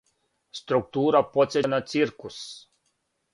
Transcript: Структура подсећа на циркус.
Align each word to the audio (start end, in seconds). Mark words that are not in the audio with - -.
Структура 0.59 1.21
подсећа 1.35 1.71
на 1.75 1.81
циркус. 1.93 2.41